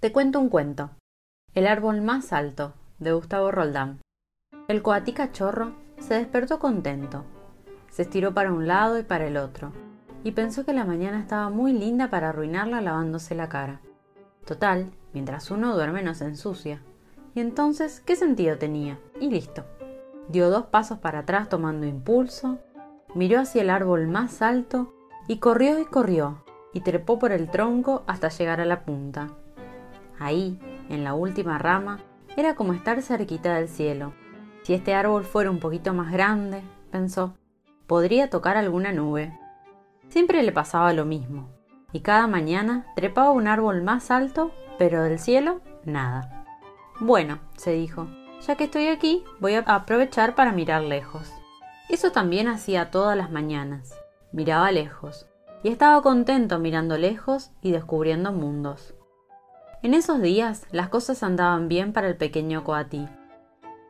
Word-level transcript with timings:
Te 0.00 0.12
cuento 0.12 0.40
un 0.40 0.48
cuento. 0.48 0.88
El 1.52 1.66
árbol 1.66 2.00
más 2.00 2.32
alto, 2.32 2.72
de 3.00 3.12
Gustavo 3.12 3.50
Roldán. 3.50 4.00
El 4.66 4.80
coatí 4.80 5.12
cachorro 5.12 5.72
se 5.98 6.14
despertó 6.14 6.58
contento. 6.58 7.26
Se 7.90 8.00
estiró 8.02 8.32
para 8.32 8.50
un 8.50 8.66
lado 8.66 8.98
y 8.98 9.02
para 9.02 9.26
el 9.26 9.36
otro, 9.36 9.72
y 10.24 10.30
pensó 10.30 10.64
que 10.64 10.72
la 10.72 10.86
mañana 10.86 11.20
estaba 11.20 11.50
muy 11.50 11.74
linda 11.74 12.08
para 12.08 12.30
arruinarla 12.30 12.80
lavándose 12.80 13.34
la 13.34 13.50
cara. 13.50 13.82
Total, 14.46 14.90
mientras 15.12 15.50
uno 15.50 15.74
duerme 15.74 16.02
no 16.02 16.14
se 16.14 16.24
ensucia. 16.24 16.80
Y 17.34 17.40
entonces, 17.40 18.00
¿qué 18.00 18.16
sentido 18.16 18.56
tenía? 18.56 18.98
Y 19.20 19.28
listo. 19.28 19.66
Dio 20.30 20.48
dos 20.48 20.64
pasos 20.64 20.98
para 21.00 21.18
atrás 21.18 21.50
tomando 21.50 21.86
impulso, 21.86 22.58
miró 23.14 23.40
hacia 23.40 23.60
el 23.60 23.68
árbol 23.68 24.08
más 24.08 24.40
alto 24.40 24.94
y 25.28 25.40
corrió 25.40 25.78
y 25.78 25.84
corrió, 25.84 26.42
y 26.72 26.80
trepó 26.80 27.18
por 27.18 27.32
el 27.32 27.50
tronco 27.50 28.02
hasta 28.06 28.30
llegar 28.30 28.62
a 28.62 28.64
la 28.64 28.86
punta. 28.86 29.36
Ahí, 30.20 30.60
en 30.90 31.02
la 31.02 31.14
última 31.14 31.58
rama, 31.58 31.98
era 32.36 32.54
como 32.54 32.74
estar 32.74 33.00
cerquita 33.02 33.54
del 33.54 33.68
cielo. 33.68 34.12
Si 34.62 34.74
este 34.74 34.94
árbol 34.94 35.24
fuera 35.24 35.50
un 35.50 35.58
poquito 35.58 35.94
más 35.94 36.12
grande, 36.12 36.62
pensó, 36.90 37.34
podría 37.86 38.28
tocar 38.28 38.58
alguna 38.58 38.92
nube. 38.92 39.36
Siempre 40.08 40.42
le 40.42 40.52
pasaba 40.52 40.92
lo 40.92 41.06
mismo, 41.06 41.48
y 41.90 42.00
cada 42.00 42.26
mañana 42.26 42.86
trepaba 42.94 43.30
un 43.30 43.48
árbol 43.48 43.82
más 43.82 44.10
alto, 44.10 44.52
pero 44.78 45.02
del 45.02 45.18
cielo 45.18 45.62
nada. 45.84 46.44
Bueno, 47.00 47.38
se 47.56 47.72
dijo, 47.72 48.06
ya 48.46 48.56
que 48.56 48.64
estoy 48.64 48.88
aquí, 48.88 49.24
voy 49.40 49.54
a 49.54 49.60
aprovechar 49.60 50.34
para 50.34 50.52
mirar 50.52 50.82
lejos. 50.82 51.32
Eso 51.88 52.12
también 52.12 52.46
hacía 52.46 52.90
todas 52.90 53.16
las 53.16 53.30
mañanas. 53.30 53.98
Miraba 54.32 54.70
lejos, 54.70 55.26
y 55.62 55.70
estaba 55.70 56.02
contento 56.02 56.58
mirando 56.58 56.98
lejos 56.98 57.52
y 57.62 57.72
descubriendo 57.72 58.32
mundos. 58.32 58.94
En 59.82 59.94
esos 59.94 60.20
días 60.20 60.66
las 60.72 60.90
cosas 60.90 61.22
andaban 61.22 61.66
bien 61.68 61.94
para 61.94 62.06
el 62.06 62.14
pequeño 62.14 62.64
coatí. 62.64 63.08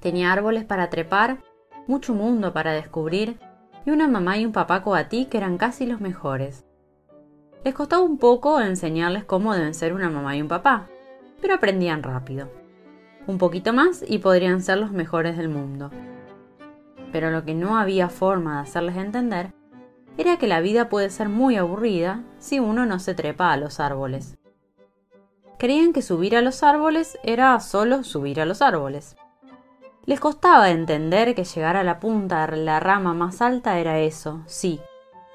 Tenía 0.00 0.30
árboles 0.30 0.66
para 0.66 0.90
trepar, 0.90 1.38
mucho 1.86 2.12
mundo 2.12 2.52
para 2.52 2.72
descubrir 2.72 3.38
y 3.86 3.90
una 3.90 4.06
mamá 4.06 4.36
y 4.36 4.44
un 4.44 4.52
papá 4.52 4.82
coatí 4.82 5.24
que 5.24 5.38
eran 5.38 5.56
casi 5.56 5.86
los 5.86 6.02
mejores. 6.02 6.66
Les 7.64 7.72
costaba 7.72 8.02
un 8.02 8.18
poco 8.18 8.60
enseñarles 8.60 9.24
cómo 9.24 9.54
deben 9.54 9.72
ser 9.72 9.94
una 9.94 10.10
mamá 10.10 10.36
y 10.36 10.42
un 10.42 10.48
papá, 10.48 10.88
pero 11.40 11.54
aprendían 11.54 12.02
rápido. 12.02 12.50
Un 13.26 13.38
poquito 13.38 13.72
más 13.72 14.04
y 14.06 14.18
podrían 14.18 14.60
ser 14.60 14.76
los 14.76 14.92
mejores 14.92 15.38
del 15.38 15.48
mundo. 15.48 15.90
Pero 17.12 17.30
lo 17.30 17.46
que 17.46 17.54
no 17.54 17.78
había 17.78 18.10
forma 18.10 18.56
de 18.56 18.60
hacerles 18.60 18.96
entender 18.98 19.54
era 20.18 20.36
que 20.36 20.48
la 20.48 20.60
vida 20.60 20.90
puede 20.90 21.08
ser 21.08 21.30
muy 21.30 21.56
aburrida 21.56 22.24
si 22.38 22.60
uno 22.60 22.84
no 22.84 22.98
se 22.98 23.14
trepa 23.14 23.54
a 23.54 23.56
los 23.56 23.80
árboles 23.80 24.38
creían 25.58 25.92
que 25.92 26.02
subir 26.02 26.36
a 26.36 26.42
los 26.42 26.62
árboles 26.62 27.18
era 27.22 27.58
solo 27.60 28.04
subir 28.04 28.40
a 28.40 28.46
los 28.46 28.62
árboles. 28.62 29.16
Les 30.06 30.20
costaba 30.20 30.70
entender 30.70 31.34
que 31.34 31.44
llegar 31.44 31.76
a 31.76 31.84
la 31.84 32.00
punta 32.00 32.46
de 32.46 32.56
la 32.56 32.80
rama 32.80 33.12
más 33.12 33.42
alta 33.42 33.78
era 33.78 33.98
eso, 33.98 34.40
sí, 34.46 34.80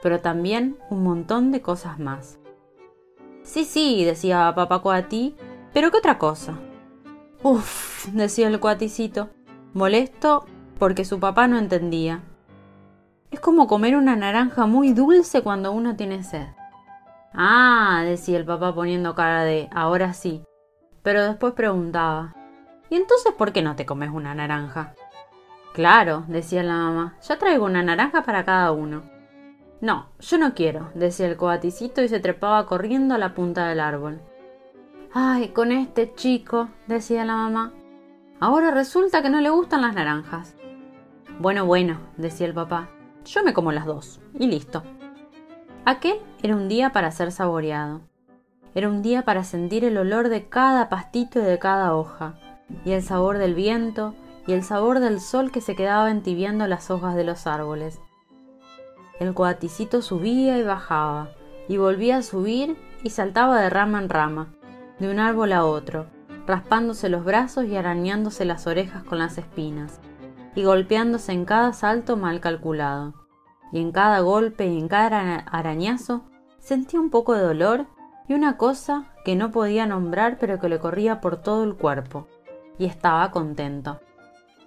pero 0.02 0.20
también 0.22 0.78
un 0.90 1.04
montón 1.04 1.52
de 1.52 1.62
cosas 1.62 2.00
más. 2.00 2.40
Sí, 3.44 3.66
sí, 3.66 4.04
decía 4.04 4.54
papá 4.56 4.82
Coatí, 4.82 5.36
pero 5.74 5.92
¿qué 5.92 5.98
otra 5.98 6.18
cosa? 6.18 6.58
Uf, 7.44 8.08
decía 8.14 8.48
el 8.48 8.60
coaticito, 8.60 9.30
molesto 9.74 10.46
porque 10.80 11.06
su 11.06 11.20
papá 11.20 11.48
no 11.48 11.58
entendía. 11.58 12.24
Es 13.32 13.40
como 13.40 13.68
comer 13.68 13.96
una 13.96 14.16
naranja 14.16 14.66
muy 14.66 14.94
dulce 14.94 15.42
cuando 15.42 15.72
uno 15.72 15.96
tiene 15.96 16.24
sed. 16.24 16.48
Ah, 17.34 18.04
decía 18.06 18.38
el 18.38 18.46
papá 18.46 18.76
poniendo 18.76 19.16
cara 19.16 19.44
de 19.44 19.68
ahora 19.74 20.14
sí. 20.14 20.44
Pero 21.02 21.24
después 21.24 21.54
preguntaba, 21.54 22.36
¿y 22.90 22.96
entonces 22.96 23.34
por 23.34 23.52
qué 23.52 23.62
no 23.62 23.76
te 23.76 23.86
comes 23.86 24.12
una 24.12 24.36
naranja? 24.36 24.94
Claro, 25.74 26.24
decía 26.28 26.62
la 26.62 26.76
mamá, 26.76 27.18
ya 27.22 27.40
traigo 27.40 27.66
una 27.66 27.82
naranja 27.82 28.24
para 28.24 28.46
cada 28.46 28.72
uno. 28.72 29.04
No, 29.82 30.08
yo 30.20 30.38
no 30.38 30.54
quiero, 30.54 30.92
decía 30.94 31.28
el 31.28 31.36
coaticito 31.36 32.04
y 32.04 32.08
se 32.08 32.20
trepaba 32.20 32.68
corriendo 32.68 33.16
a 33.16 33.18
la 33.18 33.34
punta 33.34 33.68
del 33.68 33.80
árbol. 33.80 34.22
Ay, 35.12 35.50
con 35.50 35.72
este 35.72 36.14
chico, 36.14 36.70
decía 36.88 37.26
la 37.26 37.36
mamá. 37.36 37.74
Ahora 38.40 38.72
resulta 38.72 39.22
que 39.22 39.30
no 39.30 39.42
le 39.42 39.50
gustan 39.50 39.82
las 39.82 39.96
naranjas. 39.96 40.56
Bueno, 41.40 41.66
bueno, 41.66 41.98
decía 42.18 42.46
el 42.46 42.54
papá, 42.54 42.90
yo 43.26 43.44
me 43.44 43.54
como 43.54 43.72
las 43.72 43.86
dos, 43.86 44.22
y 44.38 44.48
listo. 44.48 44.84
Aquel 45.86 46.22
era 46.42 46.56
un 46.56 46.70
día 46.70 46.94
para 46.94 47.12
ser 47.12 47.34
saboreado. 47.34 48.00
Era 48.74 48.88
un 48.88 49.02
día 49.02 49.26
para 49.26 49.44
sentir 49.44 49.84
el 49.84 49.98
olor 49.98 50.30
de 50.30 50.48
cada 50.48 50.88
pastito 50.88 51.40
y 51.40 51.44
de 51.44 51.60
cada 51.60 51.94
hoja, 51.94 52.36
y 52.86 52.94
el 52.94 53.04
sabor 53.04 53.38
del 53.38 53.54
viento, 53.54 54.16
y 54.48 54.54
el 54.54 54.64
sabor 54.64 55.02
del 55.02 55.20
sol 55.20 55.52
que 55.52 55.60
se 55.60 55.76
quedaba 55.76 56.10
entibiando 56.10 56.68
las 56.68 56.90
hojas 56.90 57.16
de 57.16 57.26
los 57.26 57.48
árboles. 57.48 58.00
El 59.20 59.34
coaticito 59.34 60.02
subía 60.02 60.58
y 60.58 60.64
bajaba, 60.64 61.32
y 61.68 61.76
volvía 61.76 62.18
a 62.18 62.22
subir 62.24 62.78
y 63.04 63.10
saltaba 63.10 63.60
de 63.60 63.70
rama 63.70 64.00
en 64.00 64.08
rama, 64.08 64.54
de 65.00 65.12
un 65.12 65.20
árbol 65.20 65.52
a 65.52 65.66
otro, 65.66 66.06
raspándose 66.48 67.10
los 67.10 67.26
brazos 67.26 67.66
y 67.66 67.76
arañándose 67.76 68.46
las 68.46 68.68
orejas 68.68 69.04
con 69.04 69.20
las 69.20 69.38
espinas, 69.38 70.00
y 70.56 70.64
golpeándose 70.64 71.34
en 71.34 71.44
cada 71.44 71.74
salto 71.74 72.16
mal 72.16 72.40
calculado 72.40 73.23
y 73.74 73.82
en 73.82 73.92
cada 73.92 74.20
golpe 74.20 74.68
y 74.68 74.78
en 74.78 74.88
cada 74.88 75.40
arañazo 75.40 76.24
sentía 76.60 77.02
un 77.02 77.10
poco 77.10 77.34
de 77.34 77.42
dolor 77.42 77.88
y 78.30 78.36
una 78.36 78.56
cosa 78.56 79.12
que 79.26 79.36
no 79.36 79.52
podía 79.52 79.88
nombrar 79.88 80.38
pero 80.40 80.60
que 80.60 80.70
le 80.70 80.80
corría 80.80 81.20
por 81.20 81.38
todo 81.38 81.64
el 81.64 81.76
cuerpo. 81.76 82.28
Y 82.78 82.86
estaba 82.86 83.32
contento. 83.32 84.00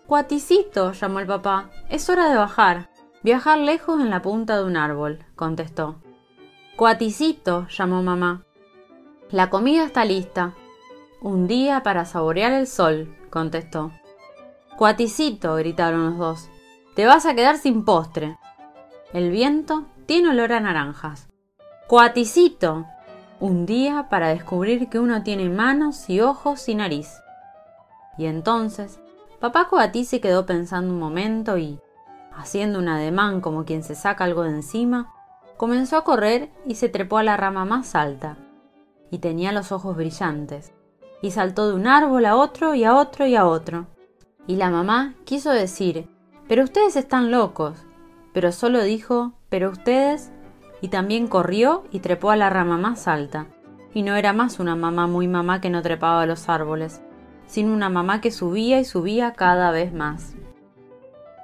Cuaticito, 0.06 0.92
llamó 0.92 1.20
el 1.20 1.26
papá, 1.26 1.70
es 1.88 2.10
hora 2.10 2.28
de 2.28 2.36
bajar. 2.36 2.90
Viajar 3.22 3.58
lejos 3.58 4.00
en 4.00 4.10
la 4.10 4.22
punta 4.22 4.56
de 4.56 4.64
un 4.64 4.76
árbol, 4.76 5.24
contestó. 5.34 5.96
Cuaticito, 6.76 7.66
llamó 7.68 8.02
mamá. 8.02 8.44
La 9.30 9.50
comida 9.50 9.84
está 9.84 10.04
lista. 10.04 10.54
Un 11.20 11.46
día 11.46 11.82
para 11.82 12.04
saborear 12.04 12.52
el 12.52 12.66
sol, 12.66 13.16
contestó. 13.30 13.92
Cuaticito, 14.76 15.54
gritaron 15.56 16.10
los 16.10 16.18
dos. 16.18 16.50
Te 16.94 17.06
vas 17.06 17.26
a 17.26 17.34
quedar 17.34 17.56
sin 17.56 17.84
postre. 17.84 18.36
El 19.16 19.30
viento 19.30 19.86
tiene 20.04 20.28
olor 20.28 20.52
a 20.52 20.60
naranjas. 20.60 21.26
Coaticito. 21.86 22.84
Un 23.40 23.64
día 23.64 24.08
para 24.10 24.28
descubrir 24.28 24.90
que 24.90 24.98
uno 24.98 25.22
tiene 25.22 25.48
manos 25.48 26.10
y 26.10 26.20
ojos 26.20 26.68
y 26.68 26.74
nariz. 26.74 27.14
Y 28.18 28.26
entonces, 28.26 29.00
papá 29.40 29.68
Coatí 29.70 30.04
se 30.04 30.20
quedó 30.20 30.44
pensando 30.44 30.92
un 30.92 31.00
momento 31.00 31.56
y, 31.56 31.80
haciendo 32.36 32.78
un 32.78 32.88
ademán 32.88 33.40
como 33.40 33.64
quien 33.64 33.82
se 33.82 33.94
saca 33.94 34.24
algo 34.24 34.42
de 34.42 34.50
encima, 34.50 35.10
comenzó 35.56 35.96
a 35.96 36.04
correr 36.04 36.50
y 36.66 36.74
se 36.74 36.90
trepó 36.90 37.16
a 37.16 37.22
la 37.22 37.38
rama 37.38 37.64
más 37.64 37.94
alta. 37.94 38.36
Y 39.10 39.20
tenía 39.20 39.50
los 39.50 39.72
ojos 39.72 39.96
brillantes. 39.96 40.74
Y 41.22 41.30
saltó 41.30 41.68
de 41.68 41.74
un 41.74 41.86
árbol 41.86 42.26
a 42.26 42.36
otro 42.36 42.74
y 42.74 42.84
a 42.84 42.94
otro 42.94 43.26
y 43.26 43.34
a 43.34 43.46
otro. 43.46 43.86
Y 44.46 44.56
la 44.56 44.68
mamá 44.68 45.14
quiso 45.24 45.52
decir, 45.52 46.06
pero 46.48 46.64
ustedes 46.64 46.96
están 46.96 47.30
locos, 47.30 47.78
pero 48.36 48.52
solo 48.52 48.82
dijo, 48.82 49.32
pero 49.48 49.70
ustedes, 49.70 50.30
y 50.82 50.88
también 50.88 51.26
corrió 51.26 51.84
y 51.90 52.00
trepó 52.00 52.30
a 52.30 52.36
la 52.36 52.50
rama 52.50 52.76
más 52.76 53.08
alta. 53.08 53.46
Y 53.94 54.02
no 54.02 54.14
era 54.14 54.34
más 54.34 54.60
una 54.60 54.76
mamá 54.76 55.06
muy 55.06 55.26
mamá 55.26 55.62
que 55.62 55.70
no 55.70 55.80
trepaba 55.80 56.20
a 56.20 56.26
los 56.26 56.50
árboles, 56.50 57.00
sino 57.46 57.72
una 57.72 57.88
mamá 57.88 58.20
que 58.20 58.30
subía 58.30 58.78
y 58.78 58.84
subía 58.84 59.32
cada 59.32 59.70
vez 59.70 59.94
más. 59.94 60.34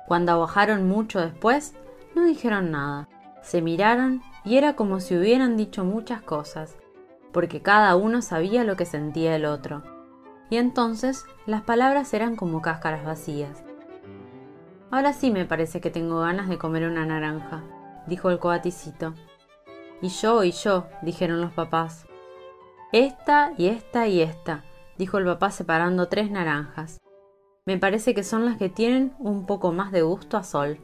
Cuando 0.06 0.38
bajaron 0.38 0.86
mucho 0.86 1.19
después, 1.19 1.75
no 2.14 2.26
dijeron 2.26 2.70
nada, 2.72 3.08
se 3.41 3.62
miraron 3.62 4.20
y 4.44 4.58
era 4.58 4.76
como 4.76 5.00
si 5.00 5.16
hubieran 5.16 5.56
dicho 5.56 5.86
muchas 5.86 6.20
cosas, 6.20 6.76
porque 7.32 7.62
cada 7.62 7.97
uno 7.97 8.20
sabía 8.20 8.64
lo 8.64 8.76
que 8.76 8.84
sentía 8.84 9.34
el 9.34 9.47
otro. 9.47 9.82
Y 10.50 10.58
entonces 10.58 11.25
las 11.46 11.62
palabras 11.62 12.12
eran 12.12 12.37
como 12.37 12.61
cáscaras 12.61 13.06
vacías, 13.06 13.64
Ahora 14.93 15.15
sí 15.15 15.31
me 15.31 15.47
parece 15.47 15.81
que 15.81 15.91
tengo 15.91 16.21
ganas 16.21 16.50
de 16.50 16.59
comer 16.59 16.87
una 16.87 17.06
naranja, 17.06 17.65
dijo 18.06 18.29
el 18.29 18.39
coaticito. 18.39 19.15
Y 20.03 20.09
yo, 20.11 20.44
y 20.44 20.53
yo, 20.53 20.87
dijeron 21.00 21.41
los 21.41 21.50
papás. 21.50 22.06
Esta 22.93 23.55
y 23.56 23.69
esta 23.69 24.06
y 24.06 24.21
esta, 24.21 24.65
dijo 24.99 25.17
el 25.17 25.25
papá 25.25 25.50
separando 25.50 26.09
tres 26.09 26.31
naranjas. 26.31 27.00
Me 27.65 27.79
parece 27.79 28.12
que 28.12 28.23
son 28.23 28.44
las 28.44 28.59
que 28.59 28.69
tienen 28.69 29.15
un 29.19 29.47
poco 29.47 29.73
más 29.73 29.93
de 29.93 30.03
gusto 30.03 30.37
a 30.37 30.43
sol. 30.43 30.79